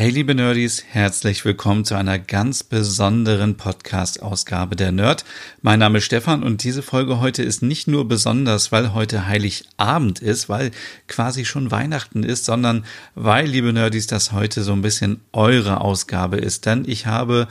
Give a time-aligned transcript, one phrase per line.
[0.00, 5.24] Hey liebe Nerdies, herzlich willkommen zu einer ganz besonderen Podcast-Ausgabe der Nerd.
[5.60, 10.20] Mein Name ist Stefan und diese Folge heute ist nicht nur besonders, weil heute Heiligabend
[10.20, 10.70] ist, weil
[11.08, 12.84] quasi schon Weihnachten ist, sondern
[13.16, 16.66] weil, liebe Nerdies, das heute so ein bisschen eure Ausgabe ist.
[16.66, 17.48] Denn ich habe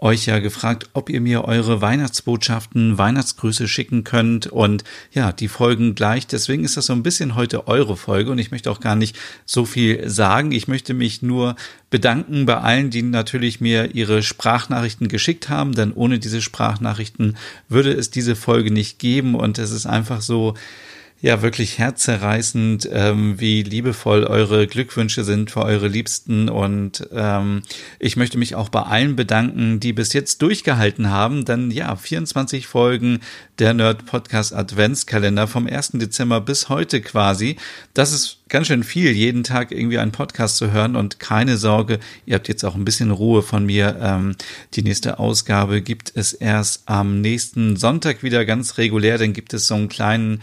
[0.00, 5.94] euch ja gefragt, ob ihr mir eure Weihnachtsbotschaften, Weihnachtsgrüße schicken könnt und ja, die Folgen
[5.94, 6.26] gleich.
[6.26, 9.18] Deswegen ist das so ein bisschen heute eure Folge und ich möchte auch gar nicht
[9.44, 10.52] so viel sagen.
[10.52, 11.56] Ich möchte mich nur
[11.90, 17.36] bedanken bei allen, die natürlich mir ihre Sprachnachrichten geschickt haben, denn ohne diese Sprachnachrichten
[17.68, 20.54] würde es diese Folge nicht geben und es ist einfach so,
[21.22, 26.48] ja wirklich herzzerreißend, ähm, wie liebevoll eure Glückwünsche sind für eure Liebsten.
[26.48, 27.62] Und ähm,
[27.98, 31.44] ich möchte mich auch bei allen bedanken, die bis jetzt durchgehalten haben.
[31.44, 33.20] Denn ja, 24 Folgen
[33.58, 35.92] der Nerd Podcast Adventskalender vom 1.
[35.94, 37.56] Dezember bis heute quasi.
[37.92, 40.96] Das ist ganz schön viel, jeden Tag irgendwie einen Podcast zu hören.
[40.96, 43.98] Und keine Sorge, ihr habt jetzt auch ein bisschen Ruhe von mir.
[44.00, 44.36] Ähm,
[44.72, 49.18] die nächste Ausgabe gibt es erst am nächsten Sonntag wieder ganz regulär.
[49.18, 50.40] Dann gibt es so einen kleinen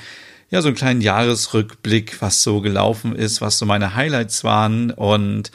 [0.50, 4.92] ja, so einen kleinen Jahresrückblick, was so gelaufen ist, was so meine Highlights waren.
[4.92, 5.52] Und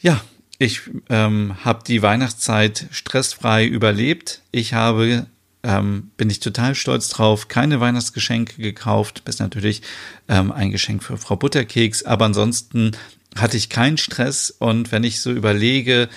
[0.00, 0.20] ja,
[0.58, 4.40] ich ähm, habe die Weihnachtszeit stressfrei überlebt.
[4.50, 5.26] Ich habe,
[5.62, 9.82] ähm, bin ich total stolz drauf, keine Weihnachtsgeschenke gekauft, bis natürlich
[10.28, 12.04] ähm, ein Geschenk für Frau Butterkeks.
[12.04, 12.92] Aber ansonsten
[13.36, 14.50] hatte ich keinen Stress.
[14.50, 16.08] Und wenn ich so überlege,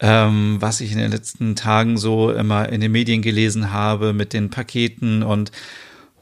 [0.00, 4.32] ähm, was ich in den letzten Tagen so immer in den Medien gelesen habe mit
[4.32, 5.52] den Paketen und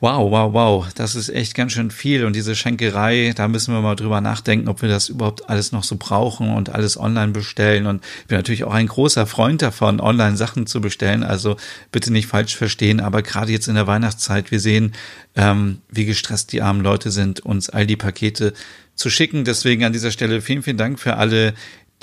[0.01, 2.25] Wow, wow, wow, das ist echt ganz schön viel.
[2.25, 5.83] Und diese Schenkerei, da müssen wir mal drüber nachdenken, ob wir das überhaupt alles noch
[5.83, 7.87] so brauchen und alles online bestellen.
[7.87, 11.57] Und ich bin natürlich auch ein großer Freund davon, online Sachen zu bestellen, also
[11.91, 14.93] bitte nicht falsch verstehen, aber gerade jetzt in der Weihnachtszeit, wir sehen,
[15.35, 18.53] ähm, wie gestresst die armen Leute sind, uns all die Pakete
[18.95, 21.55] zu schicken, deswegen an dieser Stelle vielen, vielen Dank für alle,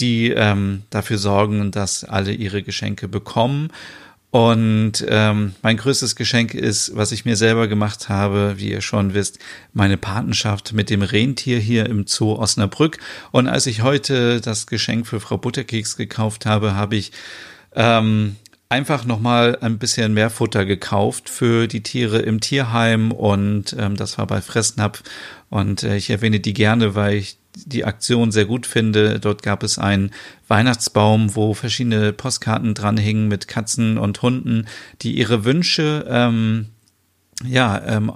[0.01, 3.69] die ähm, dafür sorgen, dass alle ihre Geschenke bekommen
[4.35, 9.13] und ähm, mein größtes Geschenk ist, was ich mir selber gemacht habe, wie ihr schon
[9.13, 9.40] wisst,
[9.72, 12.97] meine Patenschaft mit dem Rentier hier im Zoo Osnabrück.
[13.31, 17.13] Und als ich heute das Geschenk für Frau Butterkeks gekauft habe, habe ich
[17.75, 18.35] ähm,
[18.68, 24.17] einfach nochmal ein bisschen mehr Futter gekauft für die Tiere im Tierheim und ähm, das
[24.17, 25.02] war bei Fressnapf
[25.50, 29.19] und äh, ich erwähne die gerne, weil ich die Aktion sehr gut finde.
[29.19, 30.11] Dort gab es einen
[30.47, 34.67] Weihnachtsbaum, wo verschiedene Postkarten dranhingen mit Katzen und Hunden,
[35.01, 36.67] die ihre Wünsche ähm,
[37.43, 38.11] ja ähm,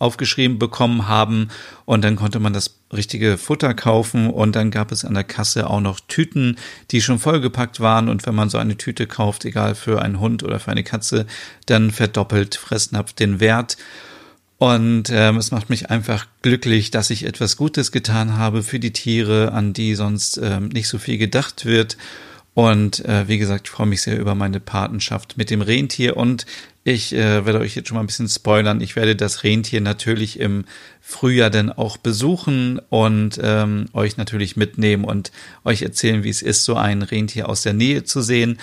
[0.00, 1.48] aufgeschrieben bekommen haben.
[1.84, 4.30] Und dann konnte man das richtige Futter kaufen.
[4.30, 6.56] Und dann gab es an der Kasse auch noch Tüten,
[6.90, 8.08] die schon vollgepackt waren.
[8.08, 11.26] Und wenn man so eine Tüte kauft, egal für einen Hund oder für eine Katze,
[11.66, 13.76] dann verdoppelt Fressnapf den Wert
[14.60, 18.92] und ähm, es macht mich einfach glücklich, dass ich etwas Gutes getan habe für die
[18.92, 21.96] Tiere, an die sonst ähm, nicht so viel gedacht wird.
[22.52, 26.18] Und äh, wie gesagt, ich freue mich sehr über meine Patenschaft mit dem Rentier.
[26.18, 26.44] Und
[26.84, 28.82] ich äh, werde euch jetzt schon mal ein bisschen spoilern.
[28.82, 30.66] Ich werde das Rentier natürlich im
[31.00, 35.32] Frühjahr dann auch besuchen und ähm, euch natürlich mitnehmen und
[35.64, 38.58] euch erzählen, wie es ist, so ein Rentier aus der Nähe zu sehen.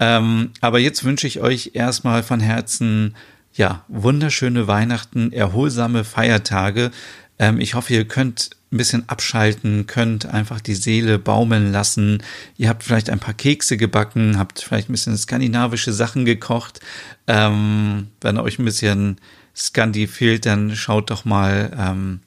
[0.00, 3.14] Ähm, aber jetzt wünsche ich euch erstmal von Herzen
[3.54, 6.90] ja, wunderschöne Weihnachten, erholsame Feiertage.
[7.38, 12.22] Ähm, ich hoffe, ihr könnt ein bisschen abschalten, könnt einfach die Seele baumeln lassen.
[12.56, 16.80] Ihr habt vielleicht ein paar Kekse gebacken, habt vielleicht ein bisschen skandinavische Sachen gekocht.
[17.26, 19.18] Ähm, wenn euch ein bisschen
[19.54, 22.20] Skandi fehlt, dann schaut doch mal ähm,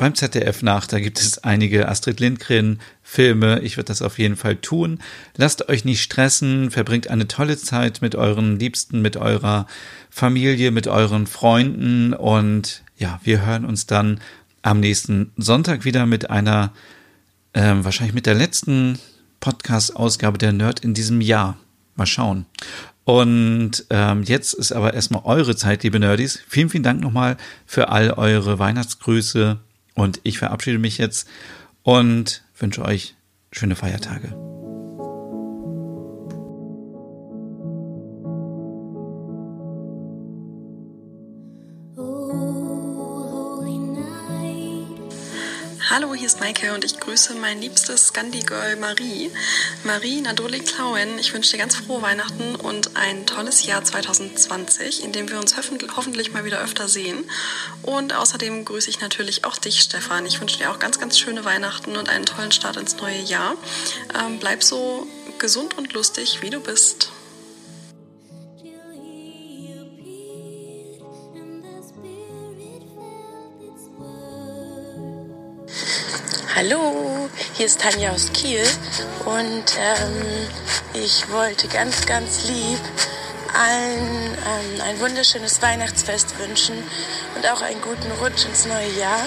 [0.00, 0.86] beim ZDF nach.
[0.86, 3.60] Da gibt es einige Astrid Lindgren Filme.
[3.60, 4.98] Ich würde das auf jeden Fall tun.
[5.36, 9.66] Lasst euch nicht stressen, verbringt eine tolle Zeit mit euren Liebsten, mit eurer
[10.08, 14.20] Familie, mit euren Freunden und ja, wir hören uns dann
[14.62, 16.72] am nächsten Sonntag wieder mit einer,
[17.52, 18.98] äh, wahrscheinlich mit der letzten
[19.40, 21.58] Podcast-Ausgabe der Nerd in diesem Jahr.
[21.94, 22.46] Mal schauen.
[23.04, 26.42] Und ähm, jetzt ist aber erstmal eure Zeit, liebe Nerdies.
[26.48, 27.36] Vielen, vielen Dank nochmal
[27.66, 29.58] für all eure Weihnachtsgrüße
[29.94, 31.28] und ich verabschiede mich jetzt
[31.82, 33.14] und wünsche euch
[33.52, 34.49] schöne Feiertage.
[45.92, 49.28] Hallo, hier ist Maike und ich grüße mein liebstes Scandi-Girl Marie.
[49.82, 55.10] Marie Nadoli Klauen, ich wünsche dir ganz frohe Weihnachten und ein tolles Jahr 2020, in
[55.10, 57.28] dem wir uns hoffentlich mal wieder öfter sehen.
[57.82, 60.26] Und außerdem grüße ich natürlich auch dich, Stefan.
[60.26, 63.56] Ich wünsche dir auch ganz, ganz schöne Weihnachten und einen tollen Start ins neue Jahr.
[64.14, 65.08] Ähm, bleib so
[65.40, 67.10] gesund und lustig, wie du bist.
[76.62, 78.62] Hallo, hier ist Tanja aus Kiel
[79.24, 80.46] und ähm,
[80.92, 82.78] ich wollte ganz, ganz lieb
[83.54, 86.76] allen ähm, ein wunderschönes Weihnachtsfest wünschen
[87.34, 89.22] und auch einen guten Rutsch ins neue Jahr.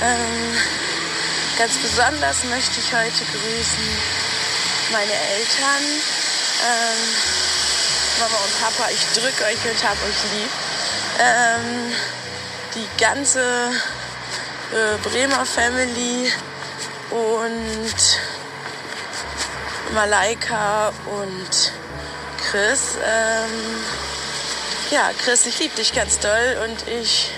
[0.00, 0.56] Ähm,
[1.58, 3.88] ganz besonders möchte ich heute grüßen
[4.92, 5.82] meine Eltern,
[6.70, 7.02] ähm,
[8.20, 10.50] Mama und Papa, ich drücke euch und hab euch lieb.
[11.18, 11.92] Ähm,
[12.76, 13.72] die ganze
[14.72, 16.32] äh, Bremer Family
[17.10, 18.20] und
[19.92, 21.72] Malaika und
[22.50, 22.96] Chris.
[23.04, 23.84] Ähm,
[24.90, 27.30] ja, Chris, ich liebe dich ganz doll und ich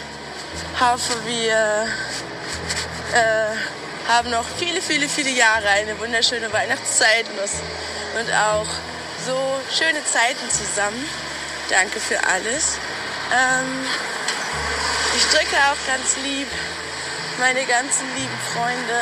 [0.80, 1.86] hoffe, wir
[3.12, 3.56] äh,
[4.08, 8.66] haben noch viele, viele, viele Jahre eine wunderschöne Weihnachtszeit und, auch
[9.26, 9.36] so
[9.70, 11.06] schöne Zeiten zusammen.
[11.68, 12.78] Danke für alles.
[13.32, 13.84] Ähm,
[15.16, 16.48] ich drücke auch ganz lieb
[17.38, 19.00] meine ganzen lieben Freunde.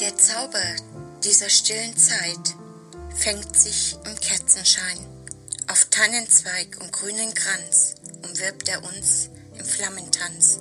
[0.00, 0.76] Der Zauber
[1.24, 2.54] dieser stillen Zeit
[3.16, 4.98] fängt sich im Kerzenschein.
[5.68, 10.60] Auf Tannenzweig und grünen Kranz umwirbt er uns im Flammentanz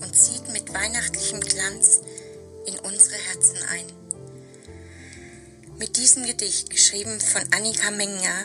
[0.00, 2.00] und zieht mit weihnachtlichem Glanz
[2.66, 3.86] in unsere Herzen ein.
[5.78, 8.44] Mit diesem Gedicht, geschrieben von Annika Menger,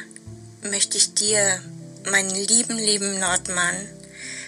[0.64, 1.62] möchte ich dir
[2.06, 3.76] meinen lieben, lieben Nordmann,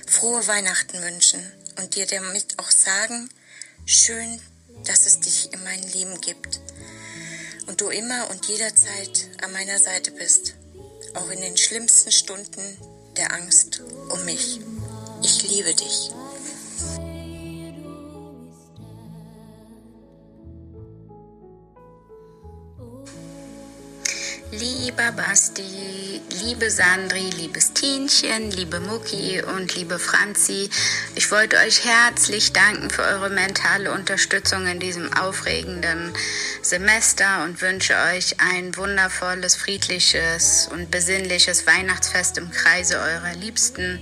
[0.08, 1.40] frohe Weihnachten wünschen
[1.78, 3.30] und dir damit auch sagen,
[3.86, 4.40] schön,
[4.86, 6.60] dass es dich in meinem Leben gibt
[7.68, 10.56] und du immer und jederzeit an meiner Seite bist,
[11.14, 12.62] auch in den schlimmsten Stunden
[13.18, 14.60] der Angst um mich.
[15.24, 16.12] Ich liebe dich.
[24.54, 30.70] Lieber Basti, liebe Sandri, liebes Tienchen, liebe Mucki und liebe Franzi,
[31.16, 36.12] ich wollte euch herzlich danken für eure mentale Unterstützung in diesem aufregenden
[36.62, 44.02] Semester und wünsche euch ein wundervolles, friedliches und besinnliches Weihnachtsfest im Kreise eurer Liebsten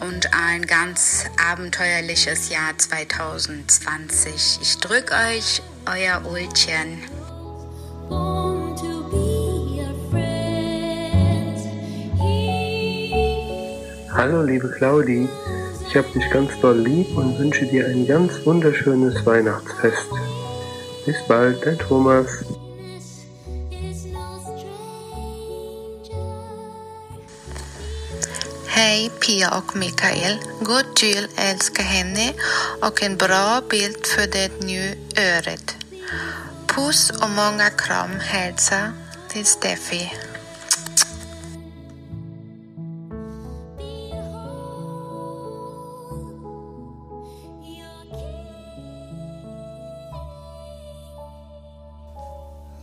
[0.00, 4.58] und ein ganz abenteuerliches Jahr 2020.
[4.62, 7.04] Ich drücke euch, euer Ulchen.
[14.16, 15.28] Hallo liebe Claudi,
[15.86, 20.08] ich habe dich ganz doll lieb und wünsche dir ein ganz wunderschönes Weihnachtsfest.
[21.04, 22.26] Bis bald, dein Thomas.
[28.66, 30.38] Hej Pia och Mikael.
[30.62, 32.32] God jul älskar henne
[32.80, 34.94] och en bra bild för det nya
[35.38, 35.76] året.
[36.66, 38.92] Puss och många kram hälsa
[39.28, 40.25] till Steffi.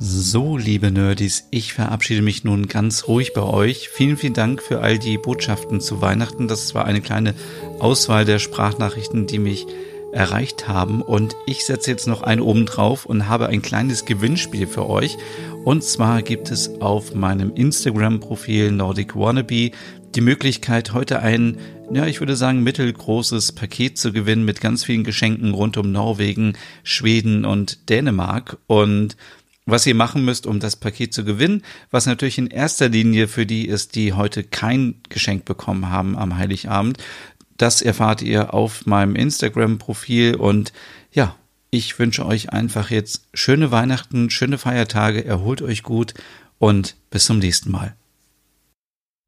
[0.05, 3.87] So, liebe Nerdies, ich verabschiede mich nun ganz ruhig bei euch.
[3.87, 6.49] Vielen, vielen Dank für all die Botschaften zu Weihnachten.
[6.49, 7.33] Das war eine kleine
[7.79, 9.65] Auswahl der Sprachnachrichten, die mich
[10.11, 11.01] erreicht haben.
[11.01, 15.17] Und ich setze jetzt noch einen oben drauf und habe ein kleines Gewinnspiel für euch.
[15.63, 19.71] Und zwar gibt es auf meinem Instagram-Profil Nordic Wannabe
[20.15, 21.57] die Möglichkeit, heute ein,
[21.93, 26.57] ja, ich würde sagen, mittelgroßes Paket zu gewinnen mit ganz vielen Geschenken rund um Norwegen,
[26.83, 28.57] Schweden und Dänemark.
[28.67, 29.15] Und
[29.65, 33.45] was ihr machen müsst, um das Paket zu gewinnen, was natürlich in erster Linie für
[33.45, 36.97] die ist, die heute kein Geschenk bekommen haben am Heiligabend.
[37.57, 40.73] Das erfahrt ihr auf meinem Instagram-Profil und
[41.11, 41.35] ja,
[41.69, 46.13] ich wünsche euch einfach jetzt schöne Weihnachten, schöne Feiertage, erholt euch gut
[46.59, 47.95] und bis zum nächsten Mal.